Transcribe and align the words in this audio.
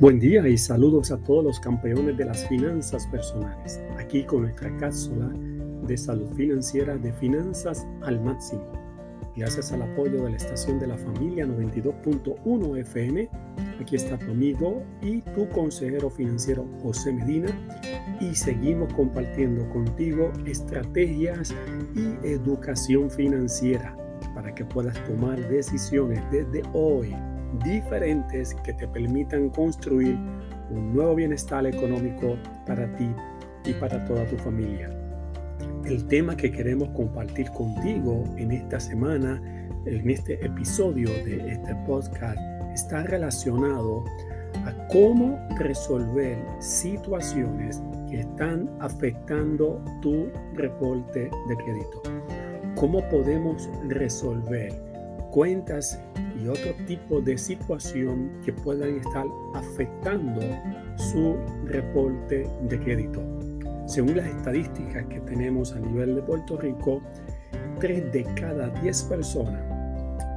Buen 0.00 0.18
día 0.18 0.46
y 0.48 0.58
saludos 0.58 1.12
a 1.12 1.18
todos 1.18 1.44
los 1.44 1.60
campeones 1.60 2.16
de 2.16 2.24
las 2.24 2.48
finanzas 2.48 3.06
personales. 3.06 3.80
Aquí 3.96 4.24
con 4.24 4.42
nuestra 4.42 4.76
cápsula 4.76 5.30
de 5.86 5.96
salud 5.96 6.34
financiera 6.34 6.96
de 6.96 7.12
finanzas 7.12 7.86
al 8.02 8.20
máximo. 8.20 8.64
Gracias 9.36 9.70
al 9.70 9.82
apoyo 9.82 10.24
de 10.24 10.30
la 10.30 10.36
estación 10.36 10.80
de 10.80 10.88
la 10.88 10.98
familia 10.98 11.46
92.1 11.46 12.78
FM, 12.80 13.28
aquí 13.80 13.94
está 13.94 14.18
tu 14.18 14.32
amigo 14.32 14.82
y 15.00 15.20
tu 15.20 15.48
consejero 15.50 16.10
financiero 16.10 16.66
José 16.82 17.12
Medina 17.12 17.48
y 18.20 18.34
seguimos 18.34 18.92
compartiendo 18.94 19.68
contigo 19.70 20.32
estrategias 20.44 21.54
y 21.94 22.26
educación 22.26 23.08
financiera 23.10 23.96
para 24.34 24.52
que 24.56 24.64
puedas 24.64 25.02
tomar 25.04 25.38
decisiones 25.48 26.20
desde 26.32 26.62
hoy 26.72 27.14
diferentes 27.60 28.54
que 28.64 28.72
te 28.72 28.86
permitan 28.88 29.50
construir 29.50 30.16
un 30.70 30.94
nuevo 30.94 31.14
bienestar 31.14 31.66
económico 31.66 32.36
para 32.66 32.94
ti 32.96 33.08
y 33.64 33.72
para 33.74 34.04
toda 34.04 34.26
tu 34.26 34.36
familia. 34.38 34.90
El 35.84 36.06
tema 36.06 36.36
que 36.36 36.50
queremos 36.50 36.88
compartir 36.90 37.50
contigo 37.50 38.24
en 38.36 38.52
esta 38.52 38.80
semana, 38.80 39.40
en 39.86 40.10
este 40.10 40.44
episodio 40.44 41.10
de 41.24 41.52
este 41.52 41.74
podcast, 41.86 42.38
está 42.72 43.02
relacionado 43.04 44.04
a 44.64 44.88
cómo 44.88 45.38
resolver 45.58 46.38
situaciones 46.60 47.82
que 48.10 48.20
están 48.20 48.70
afectando 48.80 49.82
tu 50.00 50.28
reporte 50.54 51.30
de 51.48 51.56
crédito. 51.56 52.02
¿Cómo 52.76 53.06
podemos 53.08 53.68
resolver 53.88 54.93
cuentas 55.34 56.00
y 56.40 56.46
otro 56.46 56.72
tipo 56.86 57.20
de 57.20 57.36
situación 57.36 58.30
que 58.44 58.52
puedan 58.52 58.98
estar 58.98 59.26
afectando 59.54 60.40
su 60.96 61.36
reporte 61.64 62.48
de 62.68 62.78
crédito. 62.78 63.20
Según 63.88 64.16
las 64.16 64.28
estadísticas 64.28 65.04
que 65.06 65.18
tenemos 65.22 65.72
a 65.72 65.80
nivel 65.80 66.14
de 66.14 66.22
Puerto 66.22 66.56
Rico, 66.56 67.02
3 67.80 68.12
de 68.12 68.22
cada 68.36 68.68
10 68.80 69.02
personas 69.02 69.60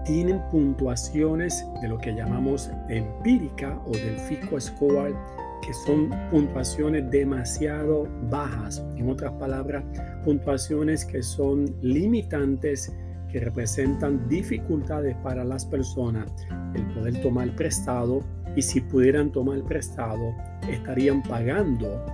tienen 0.04 0.42
puntuaciones 0.50 1.64
de 1.80 1.89
lo 1.89 2.00
que 2.00 2.16
llamamos 2.16 2.72
empírica 2.89 3.80
o 3.86 3.92
del 3.92 4.17
FICO 4.17 4.59
Score, 4.59 5.16
que 5.61 5.73
son 5.86 6.09
puntuaciones 6.32 7.11
demasiado 7.11 8.08
bajas. 8.32 8.84
En 8.95 9.11
otras 9.11 9.34
palabras, 9.34 9.84
puntuaciones 10.23 11.06
que 11.06 11.22
son 11.22 11.76
limitantes 11.82 12.92
que 13.31 13.39
representan 13.39 14.28
dificultades 14.28 15.16
para 15.17 15.44
las 15.44 15.66
personas 15.66 16.31
el 16.75 16.86
poder 16.94 17.22
tomar 17.22 17.56
prestado 17.56 18.23
y 18.56 18.61
si 18.61 18.81
pudieran 18.81 19.31
tomar 19.31 19.64
prestado 19.64 20.33
estarían 20.70 21.22
pagando 21.23 22.05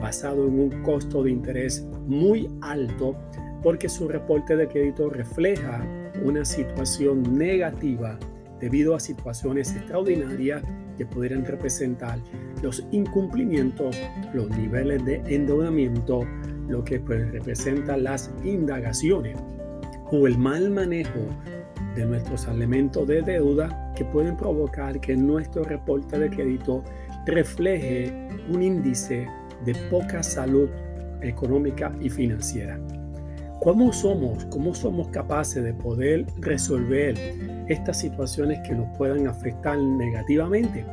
basado 0.00 0.48
en 0.48 0.58
un 0.58 0.82
costo 0.82 1.22
de 1.22 1.30
interés 1.30 1.86
muy 2.06 2.48
alto 2.62 3.16
porque 3.62 3.88
su 3.88 4.08
reporte 4.08 4.56
de 4.56 4.66
crédito 4.66 5.10
refleja 5.10 5.84
una 6.24 6.44
situación 6.44 7.36
negativa 7.36 8.18
debido 8.60 8.94
a 8.94 9.00
situaciones 9.00 9.74
extraordinarias 9.74 10.62
que 10.96 11.06
pudieran 11.06 11.44
representar 11.46 12.18
los 12.62 12.84
incumplimientos, 12.90 13.96
los 14.34 14.50
niveles 14.50 15.02
de 15.04 15.22
endeudamiento, 15.34 16.26
lo 16.68 16.84
que 16.84 17.00
pues 17.00 17.30
representa 17.32 17.96
las 17.96 18.30
indagaciones 18.44 19.36
o 20.12 20.26
el 20.26 20.38
mal 20.38 20.70
manejo 20.70 21.20
de 21.94 22.04
nuestros 22.04 22.46
elementos 22.46 23.06
de 23.06 23.22
deuda 23.22 23.92
que 23.94 24.04
pueden 24.04 24.36
provocar 24.36 25.00
que 25.00 25.16
nuestro 25.16 25.64
reporte 25.64 26.18
de 26.18 26.30
crédito 26.30 26.84
refleje 27.26 28.28
un 28.48 28.62
índice 28.62 29.26
de 29.64 29.74
poca 29.90 30.22
salud 30.22 30.68
económica 31.22 31.92
y 32.00 32.08
financiera. 32.08 32.78
¿Cómo 33.60 33.92
somos? 33.92 34.46
¿Cómo 34.46 34.74
somos 34.74 35.08
capaces 35.08 35.62
de 35.62 35.74
poder 35.74 36.24
resolver 36.38 37.14
estas 37.68 37.98
situaciones 37.98 38.58
que 38.66 38.74
nos 38.74 38.96
puedan 38.96 39.26
afectar 39.26 39.78
negativamente? 39.78 40.86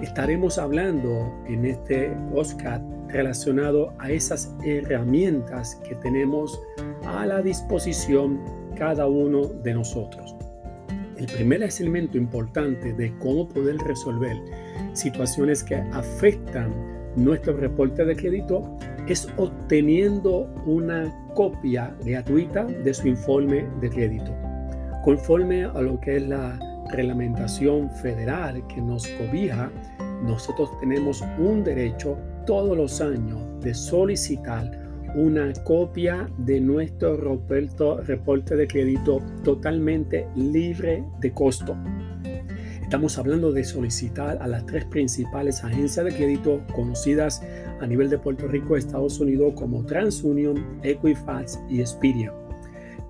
Estaremos 0.00 0.56
hablando 0.58 1.30
en 1.46 1.66
este 1.66 2.16
podcast 2.32 2.82
relacionado 3.08 3.92
a 3.98 4.10
esas 4.10 4.54
herramientas 4.64 5.76
que 5.86 5.94
tenemos 5.96 6.58
a 7.06 7.26
la 7.26 7.42
disposición 7.42 8.40
cada 8.74 9.06
uno 9.06 9.46
de 9.62 9.74
nosotros. 9.74 10.36
El 11.16 11.26
primer 11.26 11.62
elemento 11.62 12.18
importante 12.18 12.92
de 12.92 13.16
cómo 13.18 13.48
poder 13.48 13.76
resolver 13.78 14.36
situaciones 14.94 15.62
que 15.62 15.76
afectan 15.76 16.74
nuestro 17.16 17.56
reporte 17.56 18.04
de 18.04 18.16
crédito 18.16 18.76
es 19.06 19.28
obteniendo 19.36 20.52
una 20.66 21.12
copia 21.34 21.94
gratuita 22.04 22.64
de 22.64 22.92
su 22.92 23.08
informe 23.08 23.66
de 23.80 23.90
crédito. 23.90 24.34
Conforme 25.04 25.64
a 25.64 25.80
lo 25.80 26.00
que 26.00 26.16
es 26.16 26.26
la 26.26 26.58
reglamentación 26.90 27.90
federal 27.90 28.66
que 28.66 28.80
nos 28.80 29.06
cobija, 29.06 29.70
nosotros 30.22 30.70
tenemos 30.80 31.22
un 31.38 31.62
derecho 31.62 32.16
todos 32.46 32.76
los 32.76 33.00
años 33.00 33.40
de 33.60 33.74
solicitar 33.74 34.83
una 35.14 35.52
copia 35.64 36.28
de 36.38 36.60
nuestro 36.60 37.16
reporte 37.16 38.56
de 38.56 38.66
crédito 38.66 39.20
totalmente 39.42 40.26
libre 40.34 41.04
de 41.20 41.32
costo. 41.32 41.76
Estamos 42.82 43.18
hablando 43.18 43.50
de 43.50 43.64
solicitar 43.64 44.38
a 44.40 44.46
las 44.46 44.66
tres 44.66 44.84
principales 44.84 45.64
agencias 45.64 46.04
de 46.04 46.14
crédito 46.14 46.60
conocidas 46.74 47.42
a 47.80 47.86
nivel 47.86 48.10
de 48.10 48.18
Puerto 48.18 48.46
Rico, 48.46 48.76
Estados 48.76 49.18
Unidos 49.20 49.54
como 49.56 49.84
TransUnion, 49.84 50.80
Equifax 50.82 51.60
y 51.68 51.80
Experian. 51.80 52.32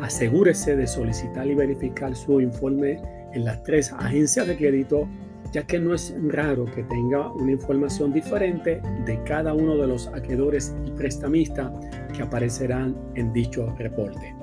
Asegúrese 0.00 0.74
de 0.74 0.86
solicitar 0.86 1.46
y 1.46 1.54
verificar 1.54 2.16
su 2.16 2.40
informe 2.40 3.00
en 3.32 3.44
las 3.44 3.62
tres 3.62 3.92
agencias 3.92 4.46
de 4.46 4.56
crédito, 4.56 5.06
ya 5.52 5.66
que 5.66 5.78
no 5.78 5.94
es 5.94 6.14
raro 6.28 6.64
que 6.64 6.82
tenga 6.84 7.30
una 7.32 7.52
información 7.52 8.12
diferente 8.12 8.80
de 9.04 9.22
cada 9.24 9.52
uno 9.52 9.76
de 9.76 9.86
los 9.86 10.08
acreedores 10.08 10.74
y 10.86 10.90
prestamistas 10.90 11.70
que 12.14 12.22
aparecerán 12.22 12.96
en 13.14 13.32
dicho 13.32 13.74
reporte. 13.76 14.34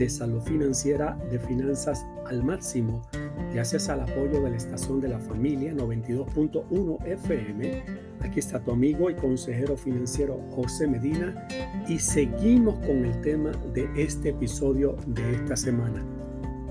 de 0.00 0.08
salud 0.08 0.40
financiera 0.40 1.14
de 1.30 1.38
finanzas 1.38 2.06
al 2.24 2.42
máximo, 2.42 3.02
gracias 3.52 3.90
al 3.90 4.00
apoyo 4.00 4.40
de 4.42 4.48
la 4.48 4.56
estación 4.56 4.98
de 4.98 5.08
la 5.08 5.18
familia 5.18 5.74
92.1 5.74 7.06
FM. 7.06 7.84
Aquí 8.20 8.38
está 8.38 8.60
tu 8.60 8.72
amigo 8.72 9.10
y 9.10 9.14
consejero 9.14 9.76
financiero 9.76 10.40
José 10.52 10.88
Medina 10.88 11.46
y 11.86 11.98
seguimos 11.98 12.78
con 12.78 13.04
el 13.04 13.20
tema 13.20 13.52
de 13.74 13.90
este 13.94 14.30
episodio 14.30 14.96
de 15.06 15.34
esta 15.34 15.54
semana. 15.54 16.02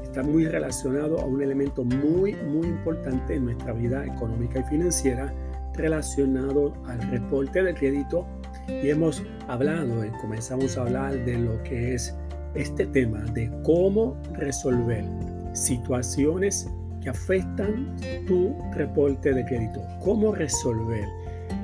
Está 0.02 0.24
muy 0.24 0.48
relacionado 0.48 1.20
a 1.20 1.26
un 1.26 1.44
elemento 1.44 1.84
muy, 1.84 2.34
muy 2.34 2.68
importante 2.68 3.36
en 3.36 3.46
nuestra 3.46 3.74
vida 3.74 4.08
económica 4.08 4.62
y 4.62 4.64
financiera 4.64 5.32
relacionado 5.76 6.74
al 6.88 7.00
reporte 7.12 7.62
de 7.62 7.76
crédito 7.76 8.26
y 8.68 8.90
hemos 8.90 9.22
hablado, 9.48 10.04
comenzamos 10.20 10.80
a 10.80 10.82
hablar 10.82 11.24
de 11.26 11.38
lo 11.38 11.62
que 11.62 11.94
es 11.94 12.16
este 12.56 12.86
tema 12.88 13.20
de 13.34 13.52
cómo 13.64 14.18
resolver 14.34 15.06
situaciones 15.54 16.70
que 17.02 17.10
afectan 17.10 17.96
tu 18.28 18.56
reporte 18.74 19.34
de 19.34 19.46
crédito. 19.46 19.82
Cómo 20.04 20.34
resolver 20.34 21.06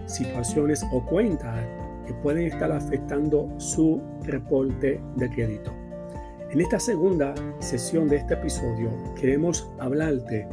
situaciones 0.05 0.85
o 0.91 1.05
cuentas 1.05 1.65
que 2.05 2.13
pueden 2.15 2.45
estar 2.45 2.71
afectando 2.71 3.49
su 3.57 4.01
reporte 4.23 5.01
de 5.17 5.29
crédito. 5.29 5.73
En 6.51 6.61
esta 6.61 6.79
segunda 6.79 7.33
sesión 7.59 8.07
de 8.07 8.17
este 8.17 8.35
episodio 8.35 8.89
queremos 9.19 9.69
hablarte 9.79 10.47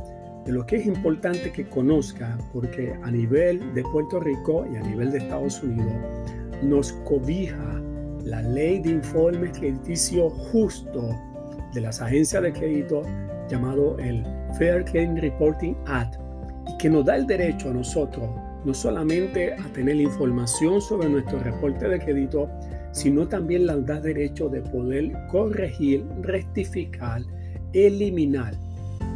de 0.44 0.52
lo 0.52 0.67
que 0.67 0.76
es 0.76 0.87
importante 0.87 1.52
que 1.52 1.69
conozca 1.69 2.37
porque 2.52 2.93
a 3.02 3.11
nivel 3.11 3.73
de 3.75 3.82
Puerto 3.85 4.19
Rico 4.19 4.67
y 4.73 4.76
a 4.76 4.81
nivel 4.81 5.12
de 5.12 5.19
Estados 5.19 5.62
Unidos 5.62 5.94
nos 6.62 6.93
cobija 7.05 7.81
la 8.24 8.42
ley 8.42 8.78
de 8.80 8.90
informe 8.90 9.50
crediticio 9.50 10.30
justo 10.30 11.16
de 11.74 11.80
las 11.80 12.00
agencias 12.00 12.42
de 12.42 12.52
crédito 12.52 13.02
llamado 13.48 13.98
el 13.98 14.24
Fair 14.58 14.84
Credit 14.84 15.19
Reporting 15.19 15.74
Act 15.86 16.16
y 16.69 16.78
que 16.78 16.90
nos 16.90 17.04
da 17.04 17.16
el 17.16 17.26
derecho 17.26 17.70
a 17.70 17.74
nosotros 17.74 18.28
no 18.64 18.74
solamente 18.74 19.54
a 19.54 19.72
tener 19.72 19.96
información 19.96 20.80
sobre 20.80 21.08
nuestro 21.08 21.38
reporte 21.40 21.88
de 21.88 21.98
crédito, 21.98 22.48
sino 22.92 23.26
también 23.26 23.66
nos 23.66 23.84
da 23.86 24.00
derecho 24.00 24.48
de 24.48 24.60
poder 24.60 25.12
corregir, 25.30 26.06
rectificar, 26.20 27.22
eliminar 27.72 28.54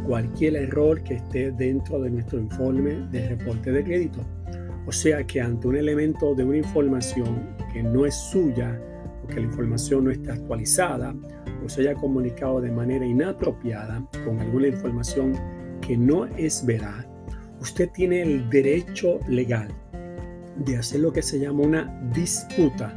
cualquier 0.05 0.55
error 0.55 1.01
que 1.03 1.15
esté 1.15 1.51
dentro 1.51 2.01
de 2.01 2.09
nuestro 2.09 2.39
informe 2.39 3.07
de 3.11 3.29
reporte 3.29 3.71
de 3.71 3.83
crédito. 3.83 4.21
O 4.85 4.91
sea 4.91 5.23
que 5.25 5.41
ante 5.41 5.67
un 5.67 5.75
elemento 5.75 6.33
de 6.33 6.43
una 6.43 6.57
información 6.57 7.55
que 7.73 7.83
no 7.83 8.05
es 8.05 8.15
suya, 8.15 8.79
que 9.27 9.35
la 9.35 9.47
información 9.47 10.05
no 10.05 10.11
está 10.11 10.33
actualizada 10.33 11.15
o 11.63 11.69
se 11.69 11.81
haya 11.81 11.95
comunicado 11.95 12.61
de 12.61 12.71
manera 12.71 13.05
inapropiada 13.05 14.05
con 14.25 14.39
alguna 14.39 14.67
información 14.67 15.33
que 15.81 15.97
no 15.97 16.25
es 16.25 16.65
veraz, 16.65 17.05
usted 17.61 17.89
tiene 17.91 18.21
el 18.21 18.49
derecho 18.49 19.19
legal 19.27 19.69
de 20.65 20.77
hacer 20.77 21.01
lo 21.01 21.11
que 21.13 21.21
se 21.21 21.39
llama 21.39 21.63
una 21.63 22.09
disputa. 22.13 22.93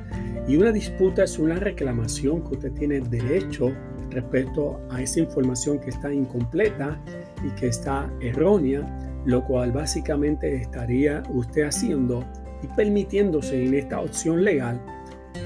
Y 0.48 0.56
una 0.56 0.72
disputa 0.72 1.24
es 1.24 1.38
una 1.38 1.56
reclamación 1.56 2.42
que 2.42 2.54
usted 2.54 2.72
tiene 2.72 3.00
derecho 3.00 3.72
respecto 4.10 4.80
a 4.90 5.00
esa 5.00 5.20
información 5.20 5.78
que 5.78 5.90
está 5.90 6.12
incompleta 6.12 7.00
y 7.44 7.50
que 7.60 7.68
está 7.68 8.10
errónea, 8.20 8.82
lo 9.24 9.44
cual 9.44 9.72
básicamente 9.72 10.56
estaría 10.56 11.22
usted 11.30 11.62
haciendo 11.62 12.24
y 12.62 12.66
permitiéndose 12.68 13.64
en 13.64 13.74
esta 13.74 14.00
opción 14.00 14.44
legal 14.44 14.80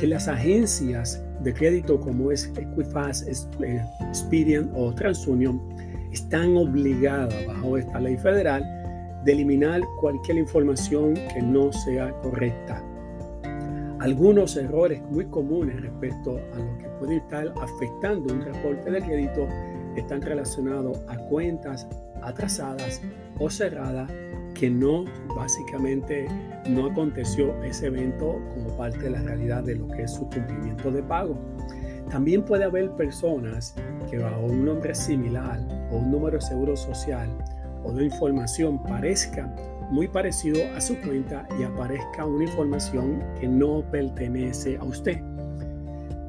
que 0.01 0.07
las 0.07 0.29
agencias 0.29 1.23
de 1.43 1.53
crédito 1.53 2.01
como 2.01 2.31
es 2.31 2.51
Equifax, 2.57 3.27
Experian 3.27 4.71
o 4.75 4.93
TransUnion 4.93 5.61
están 6.13 6.57
obligadas 6.57 7.47
bajo 7.47 7.77
esta 7.77 8.01
ley 8.01 8.17
federal 8.17 8.63
de 9.25 9.33
eliminar 9.33 9.83
cualquier 10.01 10.39
información 10.39 11.15
que 11.15 11.43
no 11.43 11.73
sea 11.73 12.13
correcta. 12.21 12.83
Algunos 14.01 14.57
errores 14.57 15.01
muy 15.11 15.25
comunes 15.27 15.81
respecto 15.81 16.39
a 16.53 16.59
lo 16.59 16.79
que 16.79 16.89
puede 16.99 17.17
estar 17.17 17.53
afectando 17.61 18.35
un 18.35 18.43
reporte 18.43 18.91
de 18.91 19.01
crédito 19.01 19.49
están 19.97 20.21
relacionados 20.21 20.99
a 21.09 21.17
cuentas 21.29 21.87
atrasadas 22.23 23.01
o 23.39 23.49
cerradas 23.49 24.11
que 24.55 24.71
no, 24.71 25.05
básicamente, 25.37 26.27
no 26.69 26.87
aconteció 26.87 27.63
ese 27.63 27.87
evento 27.87 28.41
como 28.55 28.77
parte 28.77 28.99
de 28.99 29.11
la 29.11 29.23
realidad 29.23 29.65
de 29.65 29.75
lo 29.75 29.89
que 29.89 30.03
es 30.03 30.13
su 30.13 30.29
cumplimiento 30.31 30.91
de 30.91 31.03
pago. 31.03 31.37
También 32.11 32.45
puede 32.45 32.65
haber 32.65 32.91
personas 32.93 33.75
que 34.11 34.19
bajo 34.19 34.41
un 34.41 34.65
nombre 34.65 34.95
similar 34.95 35.61
o 35.91 35.97
un 35.97 36.11
número 36.11 36.39
de 36.39 36.43
seguro 36.43 36.77
social 36.77 37.29
o 37.83 37.93
de 37.93 38.05
información 38.05 38.83
parezca 38.83 39.55
muy 39.91 40.09
parecido 40.09 40.61
a 40.75 40.81
su 40.81 40.99
cuenta 41.01 41.47
y 41.59 41.63
aparezca 41.63 42.25
una 42.25 42.45
información 42.45 43.23
que 43.39 43.49
no 43.49 43.85
pertenece 43.91 44.77
a 44.77 44.85
usted. 44.85 45.21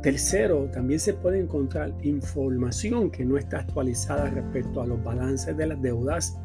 Tercero, 0.01 0.69
también 0.71 0.99
se 0.99 1.13
puede 1.13 1.39
encontrar 1.39 1.91
información 2.03 3.09
que 3.09 3.25
no 3.25 3.37
está 3.37 3.59
actualizada 3.59 4.29
respecto 4.29 4.81
a 4.81 4.85
los 4.85 5.03
balances 5.03 5.57
de 5.57 5.65
las 5.65 5.81
deudas 5.81 6.37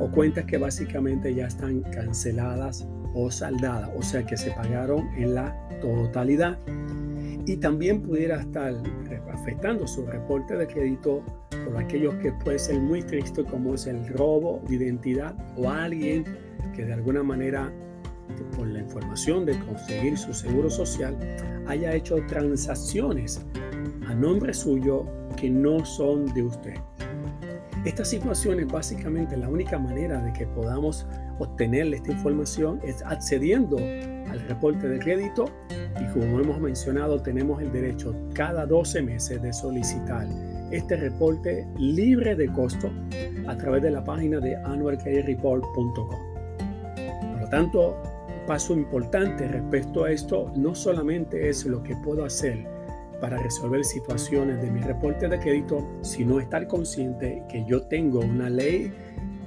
o 0.00 0.10
cuentas 0.10 0.44
que 0.44 0.58
básicamente 0.58 1.34
ya 1.34 1.46
están 1.46 1.82
canceladas 1.82 2.86
o 3.14 3.30
saldadas, 3.30 3.90
o 3.96 4.02
sea 4.02 4.24
que 4.24 4.36
se 4.36 4.50
pagaron 4.52 5.08
en 5.16 5.34
la 5.34 5.56
totalidad. 5.80 6.58
Y 7.44 7.56
también 7.56 8.02
pudiera 8.02 8.40
estar 8.40 8.72
afectando 9.32 9.86
su 9.86 10.06
reporte 10.06 10.56
de 10.56 10.66
crédito 10.66 11.24
por 11.64 11.76
aquellos 11.76 12.14
que 12.16 12.32
puede 12.32 12.58
ser 12.58 12.78
muy 12.80 13.02
triste 13.02 13.44
como 13.44 13.74
es 13.74 13.86
el 13.86 14.06
robo 14.08 14.62
de 14.68 14.76
identidad 14.76 15.34
o 15.56 15.68
alguien 15.68 16.24
que 16.74 16.84
de 16.84 16.92
alguna 16.92 17.22
manera 17.22 17.72
por 18.56 18.66
la 18.68 18.80
información 18.80 19.44
de 19.44 19.58
conseguir 19.60 20.16
su 20.16 20.32
seguro 20.32 20.70
social 20.70 21.16
haya 21.66 21.94
hecho 21.94 22.16
transacciones 22.26 23.44
a 24.06 24.14
nombre 24.14 24.54
suyo 24.54 25.06
que 25.36 25.50
no 25.50 25.84
son 25.84 26.26
de 26.34 26.42
usted. 26.42 26.74
Esta 27.84 28.04
situación 28.04 28.60
es 28.60 28.68
básicamente 28.68 29.36
la 29.36 29.48
única 29.48 29.76
manera 29.76 30.22
de 30.22 30.32
que 30.32 30.46
podamos 30.46 31.04
obtener 31.40 31.92
esta 31.92 32.12
información 32.12 32.78
es 32.84 33.02
accediendo 33.04 33.76
al 33.76 34.38
reporte 34.46 34.88
de 34.88 35.00
crédito 35.00 35.46
y 36.00 36.04
como 36.12 36.38
hemos 36.38 36.60
mencionado 36.60 37.20
tenemos 37.20 37.60
el 37.60 37.72
derecho 37.72 38.14
cada 38.34 38.66
12 38.66 39.02
meses 39.02 39.42
de 39.42 39.52
solicitar 39.52 40.28
este 40.70 40.96
reporte 40.96 41.66
libre 41.76 42.36
de 42.36 42.46
costo 42.52 42.88
a 43.48 43.56
través 43.56 43.82
de 43.82 43.90
la 43.90 44.04
página 44.04 44.38
de 44.38 44.54
annualcreditreport.com. 44.54 46.08
Por 47.32 47.40
lo 47.40 47.48
tanto, 47.48 48.00
paso 48.46 48.74
importante 48.74 49.48
respecto 49.48 50.04
a 50.04 50.12
esto 50.12 50.52
no 50.54 50.76
solamente 50.76 51.48
es 51.48 51.66
lo 51.66 51.82
que 51.82 51.96
puedo 51.96 52.24
hacer 52.24 52.64
para 53.22 53.38
resolver 53.38 53.84
situaciones 53.84 54.60
de 54.60 54.68
mi 54.68 54.80
reporte 54.80 55.28
de 55.28 55.38
crédito, 55.38 55.88
sino 56.02 56.40
estar 56.40 56.66
consciente 56.66 57.44
que 57.48 57.64
yo 57.64 57.82
tengo 57.82 58.18
una 58.18 58.50
ley 58.50 58.92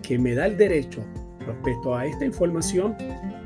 que 0.02 0.18
me 0.18 0.34
da 0.34 0.46
el 0.46 0.56
derecho 0.56 1.04
respecto 1.46 1.94
a 1.94 2.06
esta 2.06 2.24
información 2.24 2.96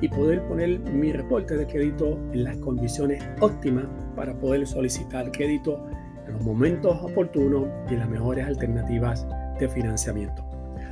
y 0.02 0.08
poder 0.08 0.44
poner 0.44 0.82
mi 0.82 1.12
reporte 1.12 1.58
de 1.58 1.66
crédito 1.66 2.20
en 2.32 2.44
las 2.44 2.58
condiciones 2.58 3.24
óptimas 3.40 3.86
para 4.16 4.38
poder 4.38 4.68
solicitar 4.68 5.32
crédito 5.32 5.84
en 6.28 6.34
los 6.34 6.44
momentos 6.44 6.96
oportunos 7.02 7.68
y 7.90 7.96
las 7.96 8.08
mejores 8.08 8.46
alternativas 8.46 9.26
de 9.60 9.68
financiamiento. 9.68 10.46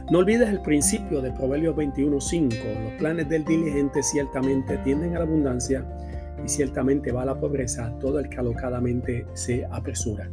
No 0.10 0.20
olvides 0.20 0.50
el 0.50 0.62
principio 0.62 1.22
de 1.22 1.32
Proverbios 1.32 1.75
21.5. 1.75 2.84
Los 2.84 2.94
planes 2.94 3.29
del 3.29 3.46
diligente 3.46 4.01
ciertamente 4.01 4.77
tienden 4.79 5.15
a 5.15 5.20
la 5.20 5.25
abundancia 5.25 5.86
y 6.44 6.50
ciertamente 6.50 7.12
va 7.12 7.24
a 7.24 7.25
la 7.25 7.39
pobreza 7.39 7.98
todo 8.00 8.20
el 8.20 8.29
que 8.29 8.38
alocadamente 8.38 9.25
se 9.34 9.65
apresura. 9.65 10.29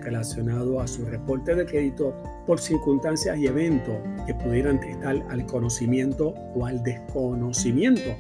relacionado 0.02 0.80
a 0.80 0.88
su 0.88 1.06
reporte 1.06 1.56
de 1.56 1.66
crédito 1.66 2.16
por 2.46 2.60
circunstancias 2.60 3.38
y 3.38 3.48
eventos 3.48 3.96
que 4.26 4.34
pudieran 4.34 4.78
estar 4.84 5.24
al 5.30 5.46
conocimiento 5.46 6.34
o 6.56 6.66
al 6.66 6.82
desconocimiento 6.84 8.12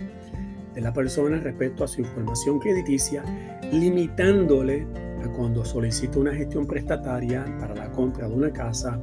de 0.73 0.81
la 0.81 0.93
persona 0.93 1.39
respecto 1.39 1.83
a 1.83 1.87
su 1.87 2.01
información 2.01 2.59
crediticia, 2.59 3.23
limitándole 3.71 4.87
a 5.23 5.27
cuando 5.29 5.65
solicita 5.65 6.19
una 6.19 6.33
gestión 6.33 6.65
prestataria 6.65 7.45
para 7.59 7.75
la 7.75 7.91
compra 7.91 8.27
de 8.27 8.35
una 8.35 8.51
casa, 8.51 8.99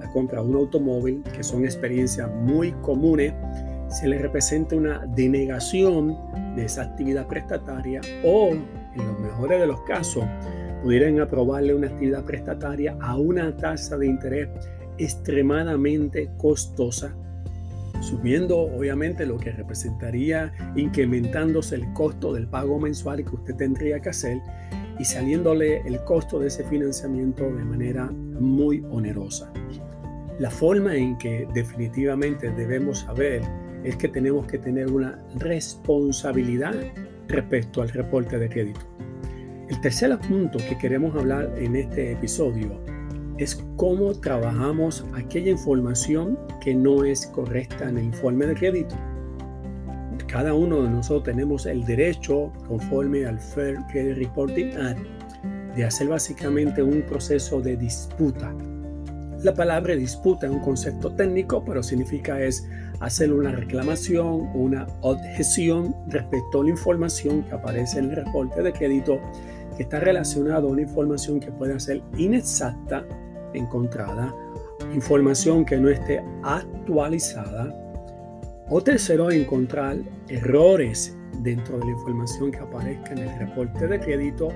la 0.00 0.10
compra 0.12 0.42
de 0.42 0.48
un 0.48 0.56
automóvil, 0.56 1.22
que 1.34 1.42
son 1.42 1.64
experiencias 1.64 2.30
muy 2.34 2.72
comunes, 2.82 3.34
se 3.88 4.08
le 4.08 4.18
representa 4.18 4.76
una 4.76 5.04
denegación 5.06 6.16
de 6.56 6.64
esa 6.64 6.82
actividad 6.82 7.26
prestataria 7.26 8.00
o, 8.24 8.50
en 8.50 9.06
los 9.06 9.18
mejores 9.20 9.60
de 9.60 9.66
los 9.66 9.80
casos, 9.82 10.24
pudieran 10.82 11.20
aprobarle 11.20 11.74
una 11.74 11.88
actividad 11.88 12.24
prestataria 12.24 12.96
a 13.00 13.16
una 13.16 13.56
tasa 13.56 13.96
de 13.96 14.06
interés 14.06 14.48
extremadamente 14.98 16.30
costosa, 16.36 17.14
subiendo 18.00 18.58
obviamente 18.58 19.26
lo 19.26 19.38
que 19.38 19.52
representaría 19.52 20.52
incrementándose 20.76 21.76
el 21.76 21.92
costo 21.92 22.32
del 22.32 22.48
pago 22.48 22.78
mensual 22.78 23.24
que 23.24 23.34
usted 23.34 23.56
tendría 23.56 24.00
que 24.00 24.10
hacer 24.10 24.38
y 24.98 25.04
saliéndole 25.04 25.80
el 25.86 26.02
costo 26.04 26.38
de 26.38 26.48
ese 26.48 26.64
financiamiento 26.64 27.44
de 27.44 27.64
manera 27.64 28.06
muy 28.10 28.84
onerosa. 28.90 29.50
La 30.38 30.50
forma 30.50 30.94
en 30.94 31.16
que 31.18 31.46
definitivamente 31.54 32.50
debemos 32.50 33.00
saber 33.00 33.42
es 33.84 33.96
que 33.96 34.08
tenemos 34.08 34.46
que 34.46 34.58
tener 34.58 34.90
una 34.90 35.18
responsabilidad 35.36 36.74
respecto 37.28 37.82
al 37.82 37.88
reporte 37.90 38.38
de 38.38 38.48
crédito. 38.48 38.89
El 39.70 39.80
tercer 39.80 40.18
punto 40.18 40.58
que 40.58 40.76
queremos 40.76 41.14
hablar 41.14 41.54
en 41.56 41.76
este 41.76 42.10
episodio 42.10 42.72
es 43.38 43.54
cómo 43.76 44.12
trabajamos 44.12 45.06
aquella 45.14 45.52
información 45.52 46.36
que 46.60 46.74
no 46.74 47.04
es 47.04 47.28
correcta 47.28 47.88
en 47.88 47.98
el 47.98 48.04
informe 48.06 48.46
de 48.46 48.56
crédito. 48.56 48.96
Cada 50.26 50.54
uno 50.54 50.82
de 50.82 50.90
nosotros 50.90 51.22
tenemos 51.22 51.66
el 51.66 51.84
derecho, 51.84 52.52
conforme 52.66 53.24
al 53.24 53.38
Fair 53.38 53.76
Credit 53.92 54.18
Reporting 54.18 54.76
Act, 54.76 55.00
de 55.76 55.84
hacer 55.84 56.08
básicamente 56.08 56.82
un 56.82 57.02
proceso 57.02 57.60
de 57.60 57.76
disputa. 57.76 58.52
La 59.44 59.54
palabra 59.54 59.94
disputa 59.94 60.46
es 60.46 60.52
un 60.52 60.60
concepto 60.60 61.12
técnico, 61.14 61.64
pero 61.64 61.80
significa 61.84 62.42
es 62.42 62.68
hacer 62.98 63.32
una 63.32 63.52
reclamación, 63.52 64.50
una 64.52 64.86
objeción 65.00 65.94
respecto 66.08 66.60
a 66.60 66.64
la 66.64 66.70
información 66.70 67.44
que 67.44 67.54
aparece 67.54 68.00
en 68.00 68.10
el 68.10 68.16
reporte 68.16 68.62
de 68.62 68.72
crédito 68.72 69.20
está 69.82 70.00
relacionado 70.00 70.68
a 70.68 70.70
una 70.72 70.82
información 70.82 71.40
que 71.40 71.50
puede 71.50 71.78
ser 71.80 72.02
inexacta, 72.16 73.04
encontrada, 73.54 74.34
información 74.94 75.64
que 75.64 75.78
no 75.78 75.88
esté 75.88 76.22
actualizada, 76.42 77.74
o 78.68 78.80
tercero, 78.80 79.30
encontrar 79.32 79.96
errores 80.28 81.16
dentro 81.42 81.78
de 81.78 81.86
la 81.86 81.90
información 81.90 82.52
que 82.52 82.58
aparezca 82.58 83.12
en 83.12 83.18
el 83.18 83.38
reporte 83.38 83.88
de 83.88 83.98
crédito. 83.98 84.48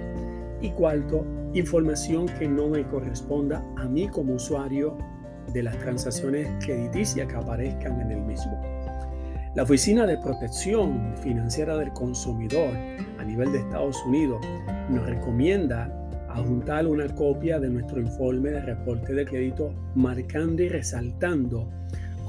Y 0.60 0.70
cuarto, 0.70 1.26
información 1.52 2.26
que 2.38 2.46
no 2.48 2.68
me 2.68 2.86
corresponda 2.86 3.64
a 3.76 3.84
mí 3.86 4.08
como 4.08 4.34
usuario 4.34 4.96
de 5.52 5.64
las 5.64 5.76
transacciones 5.78 6.48
crediticias 6.64 7.26
que 7.26 7.34
aparezcan 7.34 8.00
en 8.00 8.12
el 8.12 8.20
mismo. 8.20 8.60
La 9.54 9.62
Oficina 9.62 10.04
de 10.04 10.18
Protección 10.18 11.14
Financiera 11.22 11.76
del 11.76 11.92
Consumidor 11.92 12.70
a 13.20 13.24
nivel 13.24 13.52
de 13.52 13.60
Estados 13.60 14.04
Unidos 14.04 14.44
nos 14.90 15.06
recomienda 15.06 15.88
adjuntar 16.28 16.88
una 16.88 17.06
copia 17.14 17.60
de 17.60 17.70
nuestro 17.70 18.00
informe 18.00 18.50
de 18.50 18.60
reporte 18.62 19.14
de 19.14 19.24
crédito 19.24 19.72
marcando 19.94 20.60
y 20.60 20.68
resaltando 20.68 21.70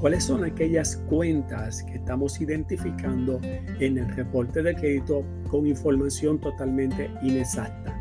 cuáles 0.00 0.22
son 0.22 0.44
aquellas 0.44 0.98
cuentas 1.08 1.82
que 1.82 1.96
estamos 1.96 2.40
identificando 2.40 3.40
en 3.42 3.98
el 3.98 4.08
reporte 4.14 4.62
de 4.62 4.76
crédito 4.76 5.24
con 5.50 5.66
información 5.66 6.40
totalmente 6.40 7.10
inexacta. 7.22 7.92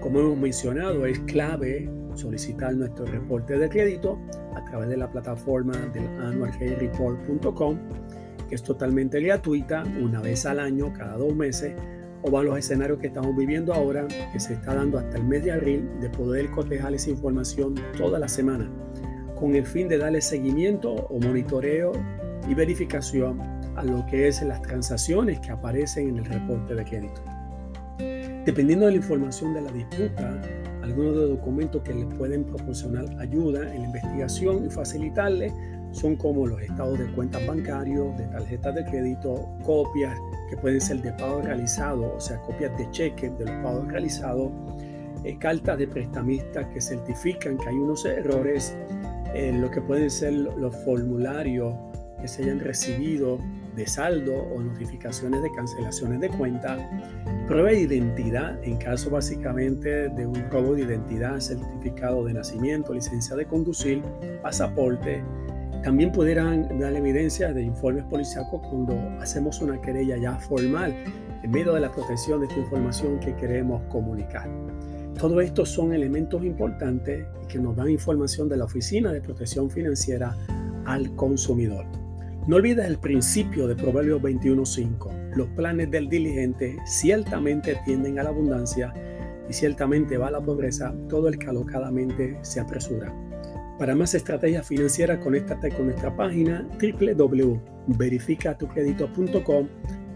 Como 0.00 0.18
hemos 0.18 0.36
mencionado, 0.36 1.06
es 1.06 1.20
clave 1.20 1.88
solicitar 2.16 2.74
nuestro 2.74 3.06
reporte 3.06 3.56
de 3.56 3.68
crédito 3.68 4.18
a 4.56 4.64
través 4.64 4.88
de 4.88 4.96
la 4.96 5.08
plataforma 5.08 5.76
del 5.94 6.08
annualreport.com 6.18 7.78
que 8.48 8.54
es 8.54 8.62
totalmente 8.62 9.20
gratuita, 9.20 9.84
una 10.00 10.20
vez 10.20 10.46
al 10.46 10.58
año, 10.60 10.92
cada 10.92 11.16
dos 11.16 11.34
meses, 11.34 11.74
o 12.22 12.36
a 12.36 12.42
los 12.42 12.58
escenarios 12.58 12.98
que 12.98 13.08
estamos 13.08 13.36
viviendo 13.36 13.72
ahora, 13.72 14.06
que 14.32 14.40
se 14.40 14.54
está 14.54 14.74
dando 14.74 14.98
hasta 14.98 15.16
el 15.16 15.24
mes 15.24 15.44
de 15.44 15.52
abril, 15.52 15.88
de 16.00 16.10
poder 16.10 16.50
cotejar 16.50 16.94
esa 16.94 17.10
información 17.10 17.74
toda 17.96 18.18
la 18.18 18.28
semana, 18.28 18.70
con 19.38 19.54
el 19.54 19.64
fin 19.64 19.88
de 19.88 19.98
darle 19.98 20.20
seguimiento 20.20 20.92
o 20.92 21.20
monitoreo 21.20 21.92
y 22.48 22.54
verificación 22.54 23.40
a 23.76 23.84
lo 23.84 24.04
que 24.06 24.26
es 24.26 24.42
las 24.42 24.60
transacciones 24.62 25.38
que 25.40 25.52
aparecen 25.52 26.08
en 26.08 26.18
el 26.18 26.24
reporte 26.24 26.74
de 26.74 26.84
crédito. 26.84 27.22
Dependiendo 28.44 28.86
de 28.86 28.92
la 28.92 28.96
información 28.96 29.54
de 29.54 29.60
la 29.60 29.70
disputa, 29.70 30.40
algunos 30.82 31.14
de 31.14 31.20
los 31.20 31.30
documentos 31.30 31.82
que 31.82 31.94
le 31.94 32.06
pueden 32.06 32.44
proporcionar 32.44 33.04
ayuda 33.18 33.72
en 33.74 33.82
la 33.82 33.88
investigación 33.88 34.64
y 34.64 34.70
facilitarle 34.70 35.52
son 35.92 36.16
como 36.16 36.46
los 36.46 36.60
estados 36.60 36.98
de 36.98 37.06
cuentas 37.12 37.46
bancarios, 37.46 38.16
de 38.16 38.26
tarjetas 38.26 38.74
de 38.74 38.84
crédito, 38.84 39.48
copias 39.64 40.18
que 40.48 40.56
pueden 40.56 40.80
ser 40.80 41.02
de 41.02 41.12
pago 41.12 41.42
realizado, 41.42 42.14
o 42.14 42.20
sea, 42.20 42.40
copias 42.42 42.76
de 42.78 42.90
cheques 42.90 43.36
de 43.38 43.44
los 43.44 43.54
pagos 43.62 43.88
realizados, 43.88 44.52
eh, 45.24 45.36
cartas 45.38 45.78
de 45.78 45.88
prestamistas 45.88 46.66
que 46.66 46.80
certifican 46.80 47.58
que 47.58 47.68
hay 47.68 47.76
unos 47.76 48.04
errores, 48.04 48.76
eh, 49.34 49.52
lo 49.52 49.70
que 49.70 49.80
pueden 49.80 50.10
ser 50.10 50.32
los 50.32 50.74
formularios 50.84 51.74
que 52.20 52.28
se 52.28 52.42
hayan 52.42 52.60
recibido 52.60 53.38
de 53.76 53.86
saldo 53.86 54.34
o 54.34 54.60
notificaciones 54.60 55.40
de 55.42 55.52
cancelaciones 55.52 56.20
de 56.20 56.28
cuenta, 56.30 56.76
prueba 57.46 57.68
de 57.68 57.80
identidad 57.80 58.62
en 58.64 58.76
caso 58.76 59.10
básicamente 59.10 60.08
de 60.08 60.26
un 60.26 60.50
robo 60.50 60.74
de 60.74 60.82
identidad, 60.82 61.38
certificado 61.38 62.24
de 62.24 62.34
nacimiento, 62.34 62.92
licencia 62.92 63.36
de 63.36 63.46
conducir, 63.46 64.02
pasaporte, 64.42 65.22
también 65.82 66.12
pudieran 66.12 66.78
dar 66.78 66.94
evidencia 66.94 67.52
de 67.52 67.62
informes 67.62 68.04
policíacos 68.04 68.60
cuando 68.68 68.94
hacemos 69.20 69.60
una 69.60 69.80
querella 69.80 70.16
ya 70.16 70.36
formal 70.38 70.94
en 71.42 71.50
medio 71.50 71.74
de 71.74 71.80
la 71.80 71.92
protección 71.92 72.40
de 72.40 72.46
esta 72.46 72.58
información 72.58 73.20
que 73.20 73.34
queremos 73.36 73.82
comunicar. 73.88 74.48
Todo 75.18 75.40
esto 75.40 75.64
son 75.64 75.92
elementos 75.92 76.44
importantes 76.44 77.26
que 77.48 77.58
nos 77.58 77.76
dan 77.76 77.90
información 77.90 78.48
de 78.48 78.56
la 78.56 78.64
Oficina 78.64 79.12
de 79.12 79.20
Protección 79.20 79.70
Financiera 79.70 80.36
al 80.84 81.14
consumidor. 81.16 81.86
No 82.46 82.56
olvides 82.56 82.86
el 82.86 82.98
principio 82.98 83.66
de 83.66 83.76
Proverbios 83.76 84.22
21.5. 84.22 85.34
Los 85.36 85.48
planes 85.48 85.90
del 85.90 86.08
diligente 86.08 86.78
ciertamente 86.86 87.78
tienden 87.84 88.18
a 88.18 88.22
la 88.22 88.30
abundancia 88.30 88.92
y 89.48 89.52
ciertamente 89.52 90.16
va 90.16 90.28
a 90.28 90.32
la 90.32 90.40
pobreza 90.40 90.94
todo 91.08 91.28
el 91.28 91.38
que 91.38 91.48
alocadamente 91.48 92.38
se 92.42 92.60
apresura. 92.60 93.12
Para 93.78 93.94
más 93.94 94.14
estrategias 94.14 94.66
financieras, 94.66 95.18
conéctate 95.18 95.70
con 95.70 95.86
nuestra 95.86 96.14
página 96.16 96.68
www.verificatucredito.com 96.80 99.68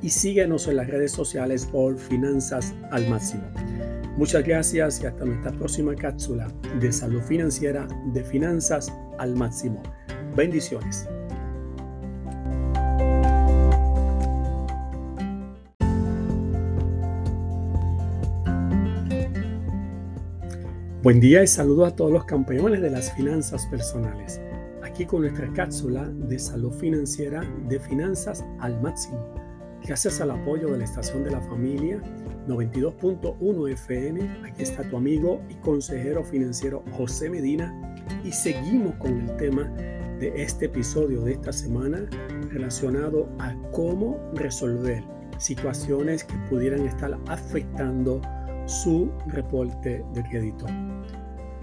y 0.02 0.11
síguenos 0.11 0.66
en 0.66 0.76
las 0.76 0.88
redes 0.88 1.12
sociales 1.12 1.64
por 1.66 1.97
Finanzas 1.97 2.75
al 2.90 3.09
Máximo. 3.09 3.45
Muchas 4.16 4.45
gracias 4.45 5.00
y 5.00 5.07
hasta 5.07 5.25
nuestra 5.25 5.52
próxima 5.52 5.95
cápsula 5.95 6.49
de 6.81 6.92
salud 6.92 7.23
financiera 7.23 7.87
de 8.12 8.25
Finanzas 8.25 8.92
al 9.19 9.37
Máximo. 9.37 9.81
Bendiciones. 10.37 11.09
Buen 21.02 21.18
día 21.18 21.42
y 21.42 21.49
saludo 21.49 21.85
a 21.85 21.97
todos 21.97 22.12
los 22.12 22.26
campeones 22.26 22.80
de 22.80 22.88
las 22.88 23.12
finanzas 23.12 23.66
personales. 23.66 24.40
aquí 24.85 25.04
con 25.04 25.23
nuestra 25.23 25.52
cápsula 25.52 26.09
de 26.09 26.38
salud 26.38 26.73
financiera 26.75 27.42
de 27.66 27.80
finanzas 27.80 28.44
al 28.61 28.80
máximo. 28.80 29.35
Gracias 29.85 30.21
al 30.21 30.30
apoyo 30.30 30.68
de 30.71 30.78
la 30.78 30.85
estación 30.85 31.25
de 31.25 31.32
la 31.32 31.40
familia 31.40 32.00
92.1 32.47 33.73
FM, 33.73 34.47
aquí 34.47 34.62
está 34.62 34.88
tu 34.88 34.97
amigo 34.97 35.42
y 35.49 35.54
consejero 35.56 36.23
financiero 36.23 36.85
José 36.92 37.28
Medina 37.28 37.75
y 38.23 38.30
seguimos 38.30 38.94
con 38.97 39.23
el 39.23 39.37
tema 39.38 39.64
de 40.21 40.32
este 40.37 40.66
episodio 40.66 41.23
de 41.23 41.32
esta 41.32 41.52
semana 41.52 42.06
relacionado 42.49 43.28
a 43.40 43.56
cómo 43.73 44.21
resolver 44.35 45.02
situaciones 45.38 46.23
que 46.23 46.37
pudieran 46.49 46.87
estar 46.87 47.18
afectando 47.26 48.21
su 48.66 49.11
reporte 49.26 50.04
de 50.14 50.23
crédito. 50.23 50.66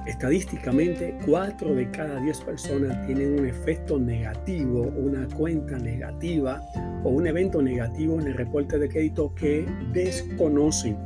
Estadísticamente, 0.09 1.15
4 1.27 1.75
de 1.75 1.91
cada 1.91 2.19
10 2.19 2.41
personas 2.41 3.05
tienen 3.05 3.39
un 3.39 3.45
efecto 3.45 3.99
negativo, 3.99 4.81
una 4.97 5.27
cuenta 5.27 5.77
negativa 5.77 6.59
o 7.03 7.09
un 7.09 7.27
evento 7.27 7.61
negativo 7.61 8.19
en 8.19 8.25
el 8.25 8.33
reporte 8.33 8.79
de 8.79 8.89
crédito 8.89 9.35
que 9.35 9.67
desconocen. 9.93 10.97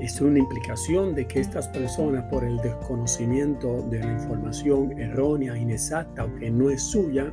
Es 0.00 0.18
una 0.22 0.38
implicación 0.38 1.14
de 1.14 1.26
que 1.26 1.40
estas 1.40 1.68
personas, 1.68 2.24
por 2.30 2.44
el 2.44 2.56
desconocimiento 2.62 3.82
de 3.90 3.98
la 3.98 4.12
información 4.12 4.98
errónea, 4.98 5.54
inexacta 5.54 6.24
o 6.24 6.34
que 6.36 6.50
no 6.50 6.70
es 6.70 6.82
suya, 6.82 7.30